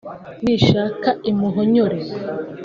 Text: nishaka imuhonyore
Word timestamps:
nishaka 0.43 1.09
imuhonyore 1.29 1.97